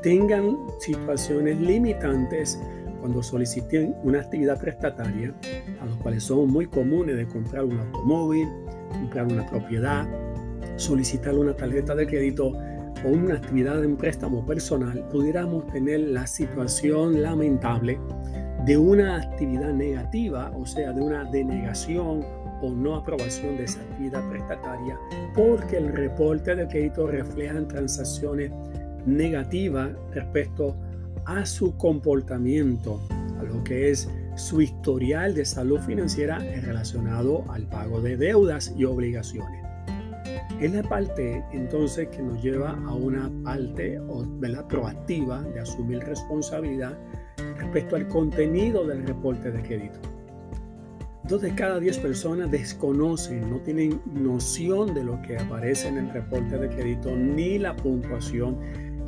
tengan 0.00 0.58
situaciones 0.78 1.60
limitantes 1.60 2.62
cuando 3.00 3.20
soliciten 3.20 3.96
una 4.04 4.20
actividad 4.20 4.60
prestataria, 4.60 5.34
a 5.80 5.86
los 5.86 5.96
cuales 5.96 6.22
son 6.22 6.48
muy 6.48 6.66
comunes 6.66 7.16
de 7.16 7.26
comprar 7.26 7.64
un 7.64 7.80
automóvil, 7.80 8.48
comprar 8.88 9.26
una 9.26 9.46
propiedad, 9.46 10.06
solicitar 10.76 11.34
una 11.34 11.54
tarjeta 11.54 11.94
de 11.94 12.06
crédito 12.06 12.52
o 13.04 13.08
una 13.08 13.34
actividad 13.34 13.80
de 13.80 13.88
préstamo 13.90 14.44
personal, 14.44 15.06
pudiéramos 15.10 15.66
tener 15.68 16.00
la 16.00 16.26
situación 16.26 17.22
lamentable 17.22 17.98
de 18.64 18.76
una 18.76 19.16
actividad 19.16 19.72
negativa, 19.72 20.52
o 20.56 20.66
sea, 20.66 20.92
de 20.92 21.00
una 21.00 21.24
denegación 21.24 22.24
o 22.60 22.70
no 22.70 22.96
aprobación 22.96 23.56
de 23.56 23.64
esa 23.64 23.80
actividad 23.80 24.28
prestataria, 24.30 24.98
porque 25.34 25.76
el 25.76 25.92
reporte 25.92 26.56
de 26.56 26.66
crédito 26.66 27.06
refleja 27.06 27.66
transacciones 27.68 28.50
negativas 29.06 29.90
respecto 30.12 30.76
a 31.24 31.46
su 31.46 31.76
comportamiento, 31.76 33.00
a 33.38 33.44
lo 33.44 33.62
que 33.62 33.90
es 33.90 34.08
su 34.38 34.60
historial 34.60 35.34
de 35.34 35.44
salud 35.44 35.80
financiera 35.80 36.38
relacionado 36.38 37.44
al 37.50 37.68
pago 37.68 38.00
de 38.00 38.16
deudas 38.16 38.72
y 38.76 38.84
obligaciones. 38.84 39.64
Es 40.60 40.72
la 40.72 40.82
parte 40.82 41.44
entonces 41.52 42.08
que 42.08 42.22
nos 42.22 42.42
lleva 42.42 42.70
a 42.70 42.94
una 42.94 43.30
parte 43.44 44.00
proactiva 44.68 45.42
de 45.42 45.60
asumir 45.60 46.00
responsabilidad 46.00 46.96
respecto 47.58 47.96
al 47.96 48.08
contenido 48.08 48.86
del 48.86 49.06
reporte 49.06 49.50
de 49.50 49.62
crédito. 49.62 50.00
Dos 51.24 51.42
de 51.42 51.54
cada 51.54 51.78
diez 51.78 51.98
personas 51.98 52.50
desconocen, 52.50 53.50
no 53.50 53.60
tienen 53.60 54.00
noción 54.06 54.94
de 54.94 55.04
lo 55.04 55.20
que 55.20 55.36
aparece 55.36 55.88
en 55.88 55.98
el 55.98 56.10
reporte 56.10 56.56
de 56.56 56.68
crédito 56.68 57.14
ni 57.14 57.58
la 57.58 57.76
puntuación 57.76 58.56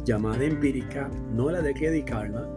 llamada 0.04 0.44
empírica, 0.44 1.10
no 1.34 1.50
la 1.50 1.62
de 1.62 1.72
Credit 1.72 2.04
Karma, 2.04 2.54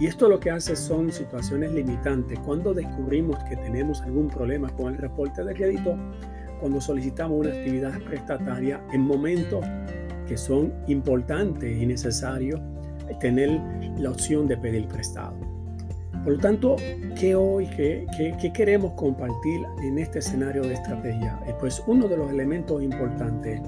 y 0.00 0.06
esto 0.06 0.28
lo 0.28 0.38
que 0.38 0.50
hace 0.50 0.76
son 0.76 1.10
situaciones 1.10 1.72
limitantes. 1.72 2.38
Cuando 2.40 2.72
descubrimos 2.72 3.42
que 3.44 3.56
tenemos 3.56 4.00
algún 4.02 4.28
problema 4.28 4.68
con 4.70 4.92
el 4.92 4.98
reporte 4.98 5.44
de 5.44 5.54
crédito, 5.54 5.96
cuando 6.60 6.80
solicitamos 6.80 7.40
una 7.40 7.50
actividad 7.50 7.98
prestataria 8.02 8.80
en 8.92 9.02
momentos 9.02 9.64
que 10.26 10.36
son 10.36 10.72
importantes 10.86 11.76
y 11.80 11.86
necesarios, 11.86 12.60
tener 13.20 13.60
la 13.98 14.10
opción 14.10 14.46
de 14.46 14.56
pedir 14.56 14.86
prestado. 14.86 15.34
Por 16.24 16.34
lo 16.34 16.38
tanto, 16.38 16.76
¿qué 17.18 17.34
hoy, 17.34 17.66
qué, 17.76 18.06
qué, 18.40 18.52
queremos 18.52 18.92
compartir 18.94 19.62
en 19.82 19.98
este 19.98 20.18
escenario 20.18 20.62
de 20.62 20.74
estrategia? 20.74 21.40
Eh, 21.46 21.54
pues 21.58 21.82
uno 21.86 22.08
de 22.08 22.16
los 22.16 22.30
elementos 22.30 22.82
importantes 22.82 23.60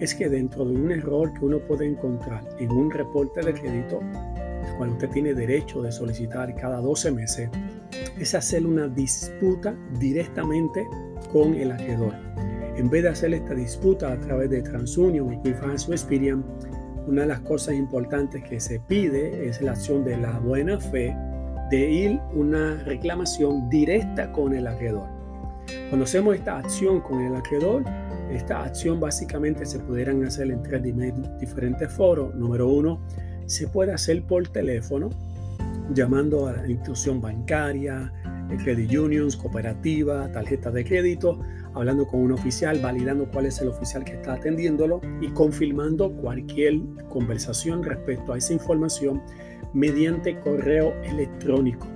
es 0.00 0.14
que 0.14 0.28
dentro 0.28 0.64
de 0.64 0.74
un 0.74 0.90
error 0.90 1.32
que 1.34 1.44
uno 1.44 1.58
puede 1.58 1.86
encontrar 1.86 2.42
en 2.58 2.70
un 2.70 2.90
reporte 2.90 3.42
de 3.42 3.54
crédito, 3.54 4.00
cual 4.76 4.90
usted 4.90 5.10
tiene 5.10 5.34
derecho 5.34 5.82
de 5.82 5.92
solicitar 5.92 6.54
cada 6.54 6.80
12 6.80 7.10
meses, 7.10 7.50
es 8.18 8.34
hacer 8.34 8.66
una 8.66 8.88
disputa 8.88 9.74
directamente 9.98 10.86
con 11.32 11.54
el 11.54 11.72
acreedor. 11.72 12.14
En 12.76 12.90
vez 12.90 13.04
de 13.04 13.08
hacer 13.10 13.34
esta 13.34 13.54
disputa 13.54 14.12
a 14.12 14.20
través 14.20 14.50
de 14.50 14.62
TransUnion, 14.62 15.32
Equifax 15.34 15.88
o 15.88 15.92
Experian, 15.92 16.44
una 17.06 17.22
de 17.22 17.28
las 17.28 17.40
cosas 17.40 17.74
importantes 17.74 18.42
que 18.42 18.58
se 18.58 18.80
pide 18.80 19.48
es 19.48 19.60
la 19.60 19.72
acción 19.72 20.04
de 20.04 20.16
la 20.16 20.38
buena 20.38 20.80
fe 20.80 21.14
de 21.70 21.90
ir 21.90 22.20
una 22.32 22.76
reclamación 22.84 23.68
directa 23.68 24.32
con 24.32 24.54
el 24.54 24.66
acreedor. 24.66 25.08
Cuando 25.88 26.04
hacemos 26.04 26.34
esta 26.34 26.58
acción 26.58 27.00
con 27.00 27.20
el 27.20 27.34
acreedor, 27.34 27.84
esta 28.30 28.64
acción 28.64 29.00
básicamente 29.00 29.64
se 29.64 29.78
pudieran 29.78 30.24
hacer 30.24 30.50
en 30.50 30.62
tres 30.62 30.82
diferentes 31.38 31.92
foros. 31.92 32.34
Número 32.34 32.68
uno, 32.68 33.00
se 33.46 33.68
puede 33.68 33.92
hacer 33.92 34.22
por 34.24 34.48
teléfono, 34.48 35.10
llamando 35.92 36.46
a 36.46 36.52
la 36.52 36.68
institución 36.68 37.20
bancaria, 37.20 38.12
credit 38.62 38.92
unions, 38.96 39.36
cooperativa, 39.36 40.30
tarjeta 40.32 40.70
de 40.70 40.84
crédito, 40.84 41.40
hablando 41.74 42.06
con 42.06 42.20
un 42.20 42.32
oficial, 42.32 42.78
validando 42.80 43.28
cuál 43.30 43.46
es 43.46 43.60
el 43.60 43.68
oficial 43.68 44.04
que 44.04 44.12
está 44.12 44.34
atendiéndolo 44.34 45.00
y 45.20 45.28
confirmando 45.28 46.12
cualquier 46.12 46.80
conversación 47.08 47.82
respecto 47.82 48.32
a 48.32 48.38
esa 48.38 48.52
información 48.52 49.22
mediante 49.72 50.38
correo 50.38 50.94
electrónico. 51.02 51.88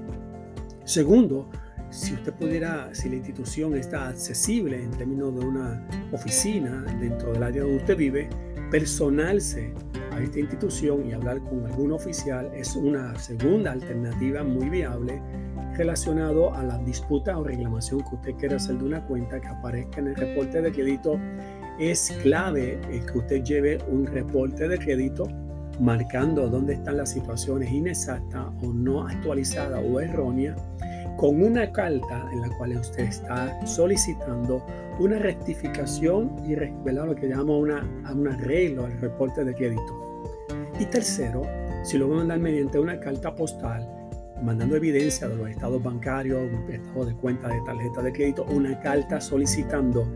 Segundo, 0.84 1.48
si 1.90 2.14
usted 2.14 2.34
pudiera, 2.34 2.94
si 2.94 3.08
la 3.08 3.16
institución 3.16 3.74
está 3.76 4.08
accesible 4.08 4.82
en 4.82 4.90
términos 4.90 5.34
de 5.38 5.46
una 5.46 5.86
oficina 6.12 6.84
dentro 7.00 7.32
del 7.32 7.42
área 7.42 7.62
donde 7.62 7.78
usted 7.78 7.96
vive, 7.96 8.28
personarse 8.70 9.72
a 10.12 10.20
esta 10.20 10.40
institución 10.40 11.08
y 11.08 11.12
hablar 11.12 11.40
con 11.44 11.64
algún 11.66 11.92
oficial 11.92 12.50
es 12.54 12.76
una 12.76 13.18
segunda 13.18 13.72
alternativa 13.72 14.42
muy 14.42 14.68
viable 14.68 15.22
relacionado 15.76 16.52
a 16.54 16.62
la 16.64 16.78
disputa 16.78 17.38
o 17.38 17.44
reclamación 17.44 18.00
que 18.00 18.16
usted 18.16 18.34
quiera 18.34 18.56
hacer 18.56 18.78
de 18.78 18.84
una 18.84 19.06
cuenta 19.06 19.40
que 19.40 19.46
aparezca 19.46 20.00
en 20.00 20.08
el 20.08 20.16
reporte 20.16 20.60
de 20.60 20.72
crédito. 20.72 21.18
Es 21.78 22.12
clave 22.22 22.80
el 22.90 23.06
que 23.06 23.18
usted 23.18 23.44
lleve 23.44 23.78
un 23.88 24.06
reporte 24.06 24.68
de 24.68 24.78
crédito 24.78 25.24
marcando 25.80 26.48
dónde 26.48 26.74
están 26.74 26.96
las 26.96 27.12
situaciones 27.12 27.70
inexactas 27.70 28.46
o 28.62 28.72
no 28.72 29.06
actualizadas 29.06 29.80
o 29.88 30.00
erróneas 30.00 30.60
con 31.18 31.42
una 31.42 31.70
carta 31.72 32.28
en 32.30 32.42
la 32.42 32.48
cual 32.56 32.76
usted 32.76 33.02
está 33.02 33.66
solicitando 33.66 34.64
una 35.00 35.18
rectificación 35.18 36.36
y 36.46 36.54
lo 36.54 37.14
que 37.16 37.28
llama 37.28 37.56
una, 37.56 37.82
un 38.14 38.28
arreglo 38.28 38.86
al 38.86 39.00
reporte 39.00 39.44
de 39.44 39.52
crédito. 39.52 40.24
Y 40.78 40.84
tercero, 40.84 41.42
si 41.82 41.98
lo 41.98 42.08
va 42.08 42.14
a 42.14 42.18
mandar 42.18 42.38
mediante 42.38 42.78
una 42.78 43.00
carta 43.00 43.34
postal, 43.34 43.84
mandando 44.44 44.76
evidencia 44.76 45.28
de 45.28 45.34
los 45.34 45.50
estados 45.50 45.82
bancarios, 45.82 46.40
estado 46.70 47.06
de 47.06 47.14
cuenta 47.16 47.48
de 47.48 47.60
tarjeta 47.66 48.00
de 48.00 48.12
crédito, 48.12 48.44
una 48.50 48.78
carta 48.78 49.20
solicitando. 49.20 50.06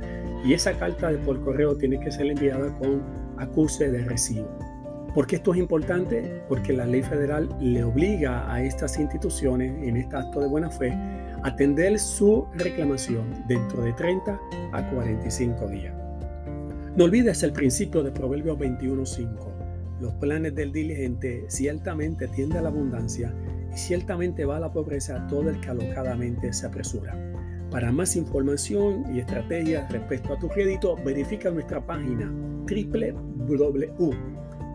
Y 0.45 0.53
esa 0.53 0.73
carta 0.79 1.11
por 1.27 1.43
correo 1.43 1.77
tiene 1.77 1.99
que 1.99 2.12
ser 2.12 2.27
enviada 2.27 2.73
con 2.79 3.03
acuse 3.38 3.91
de 3.91 4.05
recibo. 4.05 4.72
¿Por 5.14 5.27
qué 5.27 5.37
esto 5.37 5.53
es 5.53 5.59
importante? 5.59 6.42
Porque 6.48 6.72
la 6.72 6.87
ley 6.87 7.03
federal 7.03 7.46
le 7.61 7.85
obliga 7.85 8.51
a 8.51 8.62
estas 8.62 8.98
instituciones 8.98 9.70
en 9.87 9.98
este 9.98 10.16
acto 10.16 10.40
de 10.40 10.48
buena 10.48 10.70
fe 10.70 10.90
a 10.90 11.48
atender 11.48 11.98
su 11.98 12.46
reclamación 12.55 13.44
dentro 13.46 13.83
de 13.83 13.92
30 13.92 14.40
a 14.72 14.90
45 14.90 15.68
días. 15.68 15.94
No 16.96 17.05
olvides 17.05 17.42
el 17.42 17.53
principio 17.53 18.03
de 18.03 18.11
Proverbios 18.11 18.59
21.5. 18.59 20.01
Los 20.01 20.14
planes 20.14 20.55
del 20.55 20.72
diligente 20.72 21.44
ciertamente 21.48 22.27
tienden 22.29 22.61
a 22.61 22.62
la 22.62 22.68
abundancia 22.70 23.35
y 23.70 23.77
ciertamente 23.77 24.46
va 24.46 24.57
a 24.57 24.61
la 24.61 24.72
pobreza 24.72 25.27
todo 25.27 25.51
el 25.51 25.61
que 25.61 25.68
alocadamente 25.68 26.55
se 26.55 26.66
apresura. 26.66 27.14
Para 27.70 27.92
más 27.92 28.16
información 28.16 29.14
y 29.14 29.20
estrategias 29.20 29.92
respecto 29.92 30.33
a 30.33 30.38
tu 30.38 30.48
crédito, 30.48 30.96
verifica 31.05 31.51
nuestra 31.51 31.85
página 31.85 32.33
www 32.66 34.32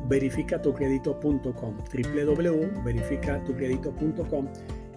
verificatucredito.com, 0.07 1.77
www.verificatucredito.com 1.77 4.47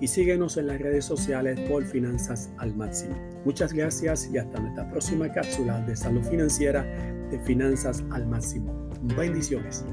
y 0.01 0.09
síguenos 0.09 0.57
en 0.57 0.69
las 0.69 0.81
redes 0.81 1.05
sociales 1.05 1.61
por 1.69 1.85
Finanzas 1.85 2.51
al 2.59 2.75
Máximo. 2.75 3.15
Muchas 3.45 3.73
gracias 3.73 4.29
y 4.33 4.39
hasta 4.39 4.59
nuestra 4.59 4.91
próxima 4.91 5.31
cápsula 5.31 5.81
de 5.83 5.95
salud 5.95 6.23
financiera 6.23 6.83
de 7.31 7.39
Finanzas 7.41 8.03
al 8.11 8.27
Máximo. 8.27 8.89
Bendiciones. 9.17 9.85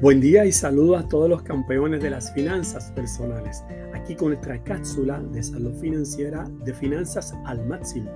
Buen 0.00 0.20
día 0.20 0.46
y 0.46 0.52
saludo 0.52 0.96
a 0.96 1.08
todos 1.08 1.28
los 1.28 1.42
campeones 1.42 2.00
de 2.00 2.10
las 2.10 2.32
finanzas 2.32 2.92
personales. 2.92 3.64
aquí 3.92 4.14
con 4.14 4.28
nuestra 4.28 4.62
cápsula 4.62 5.18
de 5.18 5.42
salud 5.42 5.74
financiera 5.80 6.44
de 6.64 6.72
finanzas 6.72 7.34
al 7.44 7.66
máximo. 7.66 8.08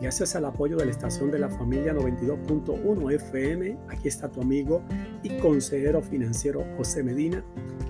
Gracias 0.00 0.36
al 0.36 0.44
apoyo 0.44 0.76
de 0.76 0.84
la 0.84 0.92
estación 0.92 1.32
de 1.32 1.40
la 1.40 1.48
familia 1.48 1.92
92.1 1.92 3.12
FM, 3.12 3.76
aquí 3.88 4.06
está 4.06 4.28
tu 4.28 4.40
amigo 4.40 4.84
y 5.24 5.36
consejero 5.38 6.00
financiero 6.00 6.64
José 6.76 7.02
Medina. 7.02 7.44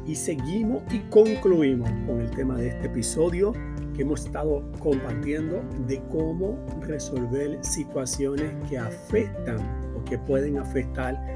Y 0.07 0.15
seguimos 0.15 0.83
y 0.91 1.01
concluimos 1.11 1.91
con 2.07 2.23
el 2.23 2.31
tema 2.31 2.57
de 2.57 2.69
este 2.69 2.87
episodio 2.87 3.53
que 3.95 4.01
hemos 4.01 4.25
estado 4.25 4.65
compartiendo 4.79 5.63
de 5.87 6.03
cómo 6.11 6.59
resolver 6.81 7.59
situaciones 7.63 8.51
que 8.67 8.79
afectan 8.79 9.59
o 9.95 10.03
que 10.05 10.17
pueden 10.17 10.57
afectar 10.57 11.36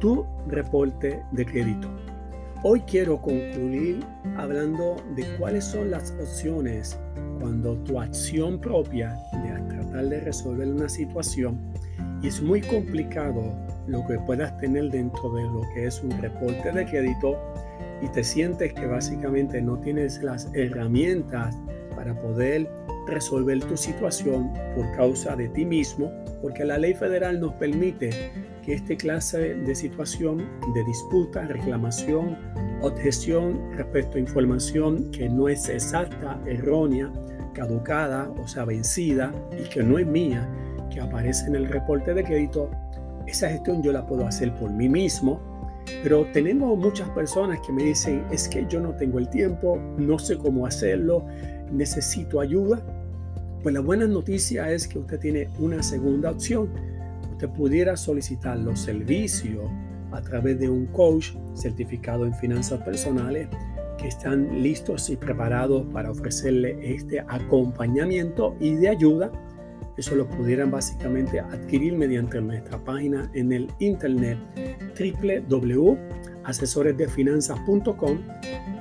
tu 0.00 0.26
reporte 0.48 1.22
de 1.30 1.46
crédito. 1.46 1.88
Hoy 2.62 2.80
quiero 2.80 3.20
concluir 3.20 4.00
hablando 4.36 4.96
de 5.14 5.24
cuáles 5.38 5.64
son 5.64 5.90
las 5.90 6.10
opciones 6.20 6.98
cuando 7.38 7.76
tu 7.84 8.00
acción 8.00 8.58
propia 8.58 9.16
de 9.32 9.74
tratar 9.74 10.08
de 10.08 10.20
resolver 10.20 10.68
una 10.68 10.88
situación 10.88 11.58
y 12.22 12.28
es 12.28 12.42
muy 12.42 12.60
complicado 12.62 13.54
lo 13.86 14.06
que 14.06 14.18
puedas 14.18 14.56
tener 14.58 14.90
dentro 14.90 15.32
de 15.34 15.42
lo 15.44 15.62
que 15.74 15.86
es 15.86 16.02
un 16.02 16.10
reporte 16.20 16.72
de 16.72 16.84
crédito 16.86 17.38
y 18.02 18.08
te 18.08 18.24
sientes 18.24 18.72
que 18.72 18.86
básicamente 18.86 19.60
no 19.60 19.78
tienes 19.78 20.22
las 20.22 20.48
herramientas 20.54 21.56
para 21.94 22.14
poder 22.14 22.70
resolver 23.06 23.60
tu 23.60 23.76
situación 23.76 24.52
por 24.74 24.90
causa 24.96 25.36
de 25.36 25.48
ti 25.48 25.64
mismo, 25.64 26.10
porque 26.40 26.64
la 26.64 26.78
ley 26.78 26.94
federal 26.94 27.40
nos 27.40 27.52
permite 27.54 28.10
que 28.64 28.74
esta 28.74 28.96
clase 28.96 29.54
de 29.54 29.74
situación 29.74 30.38
de 30.74 30.84
disputa, 30.84 31.46
reclamación, 31.46 32.36
objeción 32.82 33.72
respecto 33.76 34.16
a 34.16 34.20
información 34.20 35.10
que 35.10 35.28
no 35.28 35.48
es 35.48 35.68
exacta, 35.68 36.40
errónea, 36.46 37.12
caducada, 37.54 38.30
o 38.42 38.46
sea, 38.46 38.64
vencida 38.64 39.32
y 39.58 39.68
que 39.68 39.82
no 39.82 39.98
es 39.98 40.06
mía, 40.06 40.48
que 40.90 41.00
aparece 41.00 41.46
en 41.46 41.56
el 41.56 41.66
reporte 41.66 42.14
de 42.14 42.24
crédito, 42.24 42.70
esa 43.26 43.48
gestión 43.48 43.82
yo 43.82 43.92
la 43.92 44.06
puedo 44.06 44.26
hacer 44.26 44.54
por 44.54 44.70
mí 44.70 44.88
mismo, 44.88 45.40
pero 46.02 46.26
tenemos 46.32 46.78
muchas 46.78 47.08
personas 47.10 47.60
que 47.66 47.72
me 47.72 47.84
dicen, 47.84 48.24
es 48.30 48.48
que 48.48 48.66
yo 48.68 48.80
no 48.80 48.94
tengo 48.94 49.18
el 49.18 49.28
tiempo, 49.28 49.78
no 49.98 50.18
sé 50.18 50.36
cómo 50.36 50.66
hacerlo, 50.66 51.26
necesito 51.70 52.40
ayuda. 52.40 52.82
Pues 53.62 53.74
la 53.74 53.80
buena 53.80 54.06
noticia 54.06 54.70
es 54.70 54.88
que 54.88 54.98
usted 54.98 55.18
tiene 55.18 55.48
una 55.58 55.82
segunda 55.82 56.30
opción. 56.30 56.70
Usted 57.40 57.56
pudiera 57.56 57.96
solicitar 57.96 58.58
los 58.58 58.80
servicios 58.80 59.64
a 60.12 60.20
través 60.20 60.60
de 60.60 60.68
un 60.68 60.84
coach 60.88 61.30
certificado 61.54 62.26
en 62.26 62.34
finanzas 62.34 62.82
personales 62.82 63.48
que 63.96 64.08
están 64.08 64.62
listos 64.62 65.08
y 65.08 65.16
preparados 65.16 65.86
para 65.90 66.10
ofrecerle 66.10 66.76
este 66.94 67.20
acompañamiento 67.20 68.54
y 68.60 68.74
de 68.74 68.90
ayuda. 68.90 69.32
Eso 69.96 70.16
lo 70.16 70.28
pudieran 70.28 70.70
básicamente 70.70 71.40
adquirir 71.40 71.94
mediante 71.94 72.42
nuestra 72.42 72.76
página 72.76 73.30
en 73.32 73.52
el 73.52 73.72
internet 73.78 74.36
www.asesoresdefinanzas.com 75.48 78.18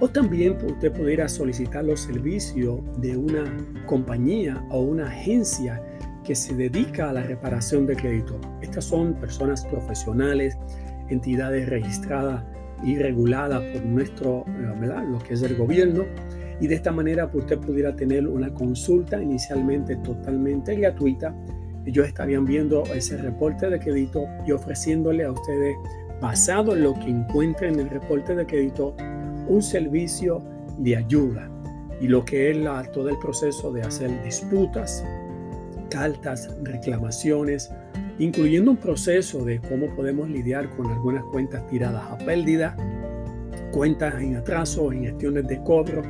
o 0.02 0.08
también 0.10 0.58
usted 0.66 0.92
pudiera 0.92 1.30
solicitar 1.30 1.86
los 1.86 2.02
servicios 2.02 2.82
de 2.98 3.16
una 3.16 3.46
compañía 3.86 4.62
o 4.70 4.82
una 4.82 5.08
agencia 5.08 5.82
que 6.24 6.36
se 6.36 6.56
dedica 6.56 7.10
a 7.10 7.14
la 7.14 7.24
reparación 7.24 7.86
de 7.86 7.96
crédito. 7.96 8.40
Estas 8.62 8.86
son 8.86 9.14
personas 9.16 9.66
profesionales, 9.66 10.58
entidades 11.10 11.68
registradas 11.70 12.44
y 12.84 12.98
reguladas 12.98 13.62
por 13.74 13.86
nuestro, 13.86 14.46
¿verdad? 14.80 15.04
lo 15.06 15.20
que 15.20 15.34
es 15.34 15.42
el 15.42 15.56
gobierno. 15.56 16.06
Y 16.62 16.68
de 16.68 16.76
esta 16.76 16.92
manera 16.92 17.30
pues, 17.32 17.46
usted 17.46 17.60
pudiera 17.60 17.96
tener 17.96 18.28
una 18.28 18.54
consulta 18.54 19.22
inicialmente 19.22 19.96
totalmente 19.98 20.76
gratuita. 20.76 21.34
Ellos 21.86 22.08
estarían 22.08 22.46
viendo 22.46 22.84
ese 22.94 23.18
reporte 23.18 23.70
de 23.70 23.80
crédito 23.80 24.26
y 24.46 24.52
ofreciéndole 24.52 25.24
a 25.24 25.32
ustedes, 25.32 25.76
basado 26.22 26.76
en 26.76 26.84
lo 26.84 26.94
que 26.96 27.10
encuentren 27.10 27.76
en 27.76 27.80
el 27.82 27.90
reporte 27.90 28.36
de 28.36 28.46
crédito, 28.46 28.96
un 29.48 29.62
servicio 29.62 30.44
de 30.78 30.98
ayuda 30.98 31.50
y 32.02 32.08
lo 32.08 32.24
que 32.24 32.52
es 32.52 32.58
la, 32.58 32.84
todo 32.84 33.10
el 33.10 33.18
proceso 33.20 33.72
de 33.72 33.82
hacer 33.82 34.24
disputas, 34.24 35.04
cartas, 35.90 36.50
reclamaciones, 36.64 37.72
incluyendo 38.20 38.72
un 38.72 38.78
proceso 38.78 39.44
de 39.44 39.60
cómo 39.60 39.94
podemos 39.96 40.30
lidiar 40.30 40.70
con 40.76 40.88
algunas 40.88 41.24
cuentas 41.26 41.66
tiradas 41.68 42.04
a 42.12 42.18
pérdida, 42.18 42.76
cuentas 43.72 44.22
en 44.22 44.36
atraso, 44.36 44.92
en 44.92 45.04
gestiones 45.04 45.48
de 45.48 45.62
cobro. 45.64 46.02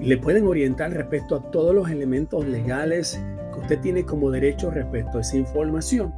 Le 0.00 0.16
pueden 0.16 0.46
orientar 0.46 0.92
respecto 0.92 1.36
a 1.36 1.50
todos 1.50 1.74
los 1.74 1.90
elementos 1.90 2.46
legales 2.46 3.20
que 3.52 3.60
usted 3.60 3.80
tiene 3.80 4.04
como 4.04 4.30
derecho 4.30 4.70
respecto 4.70 5.18
a 5.18 5.20
esa 5.20 5.36
información. 5.36 6.14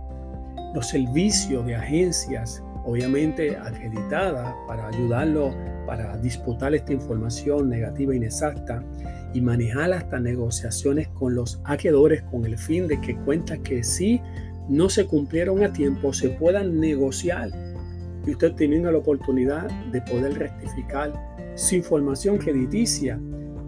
Los 0.75 0.88
servicios 0.88 1.66
de 1.66 1.75
agencias, 1.75 2.62
obviamente 2.85 3.57
acreditadas 3.57 4.55
para 4.66 4.88
ayudarlo 4.88 5.55
para 5.90 6.16
disputar 6.19 6.73
esta 6.73 6.93
información 6.93 7.69
negativa 7.69 8.12
e 8.12 8.16
inexacta 8.16 8.85
y 9.35 9.40
manejar 9.40 9.93
hasta 9.93 10.21
negociaciones 10.21 11.09
con 11.09 11.35
los 11.35 11.61
acreedores 11.64 12.23
con 12.31 12.45
el 12.45 12.57
fin 12.57 12.87
de 12.87 13.01
que 13.01 13.16
cuentas 13.16 13.59
que 13.59 13.83
sí 13.83 14.21
no 14.69 14.88
se 14.88 15.07
cumplieron 15.07 15.64
a 15.64 15.73
tiempo 15.73 16.12
se 16.12 16.29
puedan 16.29 16.79
negociar. 16.79 17.51
Y 18.25 18.31
usted 18.31 18.53
teniendo 18.53 18.93
la 18.93 18.99
oportunidad 18.99 19.69
de 19.90 20.01
poder 20.03 20.38
rectificar 20.38 21.12
su 21.57 21.75
información 21.75 22.38
crediticia 22.38 23.19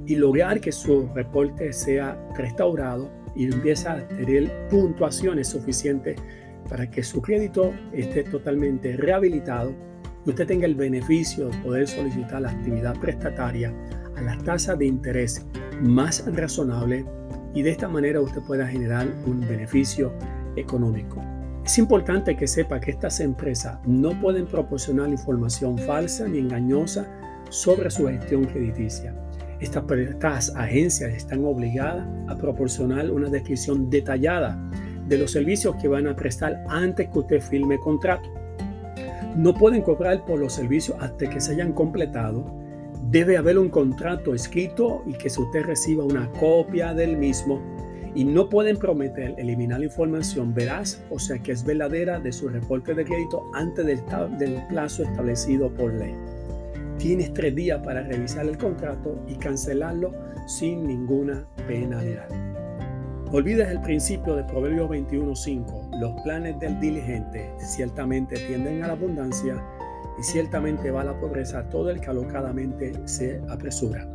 y 0.07 0.15
lograr 0.15 0.61
que 0.61 0.71
su 0.71 1.09
reporte 1.15 1.73
sea 1.73 2.17
restaurado 2.37 3.11
y 3.35 3.47
empieza 3.47 3.95
a 3.95 4.09
tener 4.09 4.69
puntuaciones 4.69 5.49
suficientes 5.49 6.21
para 6.73 6.91
que 6.91 7.03
su 7.03 7.21
crédito 7.21 7.75
esté 7.93 8.25
totalmente 8.25 8.97
rehabilitado 8.97 9.75
y 10.25 10.31
usted 10.31 10.47
tenga 10.47 10.65
el 10.65 10.75
beneficio 10.75 11.51
de 11.51 11.59
poder 11.59 11.87
solicitar 11.87 12.41
la 12.41 12.49
actividad 12.49 12.99
prestataria 12.99 13.75
a 14.17 14.23
las 14.23 14.43
tasas 14.43 14.79
de 14.79 14.87
interés 14.87 15.47
más 15.83 16.25
razonable 16.35 17.05
y 17.53 17.61
de 17.61 17.73
esta 17.73 17.89
manera 17.89 18.23
usted 18.23 18.41
pueda 18.47 18.67
generar 18.67 19.07
un 19.27 19.41
beneficio 19.41 20.15
económico. 20.57 21.23
Es 21.63 21.77
importante 21.77 22.39
que 22.39 22.47
sepa 22.47 22.81
que 22.81 22.93
estas 22.93 23.21
empresas 23.21 23.79
no 23.85 24.19
pueden 24.19 24.47
proporcionar 24.47 25.11
información 25.11 25.77
falsa 25.77 26.27
ni 26.27 26.39
engañosa 26.39 27.07
sobre 27.51 27.91
su 27.91 28.07
gestión 28.07 28.47
crediticia. 28.47 29.15
Estas, 29.61 29.85
estas 29.91 30.57
agencias 30.57 31.13
están 31.13 31.45
obligadas 31.45 32.09
a 32.29 32.39
proporcionar 32.39 33.11
una 33.11 33.29
descripción 33.29 33.91
detallada 33.91 34.59
de 35.09 35.19
los 35.19 35.31
servicios 35.31 35.77
que 35.77 35.89
van 35.89 36.07
a 36.07 36.17
prestar 36.17 36.63
antes 36.69 37.09
que 37.09 37.19
usted 37.19 37.41
firme 37.41 37.79
contrato. 37.79 38.29
No 39.37 39.55
pueden 39.55 39.83
cobrar 39.83 40.25
por 40.25 40.39
los 40.39 40.53
servicios 40.53 40.97
hasta 41.01 41.29
que 41.29 41.41
se 41.41 41.53
hayan 41.53 41.73
completado. 41.73 42.45
Debe 43.11 43.37
haber 43.37 43.59
un 43.59 43.69
contrato 43.69 44.35
escrito 44.35 45.03
y 45.07 45.15
que 45.15 45.29
usted 45.29 45.65
reciba 45.65 46.05
una 46.05 46.31
copia 46.33 46.95
del 46.95 47.17
mismo 47.17 47.61
y 48.15 48.25
no 48.25 48.49
pueden 48.49 48.77
prometer 48.77 49.35
eliminar 49.39 49.83
información 49.83 50.53
veraz, 50.53 51.03
o 51.11 51.19
sea 51.19 51.39
que 51.39 51.53
es 51.53 51.65
verdadera, 51.65 52.21
de 52.21 52.33
su 52.33 52.49
reporte 52.49 52.95
de 52.95 53.05
crédito 53.05 53.51
antes 53.55 53.87
del, 53.87 54.63
plazo 54.69 55.03
establecido 55.03 55.73
por 55.73 55.95
ley. 55.95 56.15
Tienes 56.99 57.33
tres 57.33 57.55
días 57.55 57.81
para 57.83 58.03
revisar 58.03 58.47
el 58.47 58.59
contrato 58.59 59.19
y 59.27 59.37
cancelarlo 59.37 60.13
sin 60.47 60.87
ninguna 60.87 61.47
penalidad. 61.67 62.29
Olvides 63.33 63.69
el 63.71 63.81
principio 63.81 64.37
de 64.37 64.45
Proverbios 64.45 64.89
21.5. 64.91 65.99
Los 65.99 66.21
planes 66.21 66.61
del 66.61 66.79
diligente 66.81 67.51
ciertamente 67.57 68.37
tienden 68.37 68.85
a 68.85 68.89
la 68.89 68.93
abundancia 68.93 69.57
y 70.19 70.23
ciertamente 70.23 70.91
va 70.91 71.01
a 71.01 71.05
la 71.05 71.19
pobreza 71.19 71.67
todo 71.71 71.89
el 71.89 71.99
que 71.99 72.11
alocadamente 72.11 72.93
se 73.07 73.41
apresura. 73.49 74.07